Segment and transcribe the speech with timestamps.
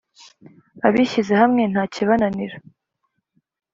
[0.87, 2.55] Abishyize hamwe ntakibananira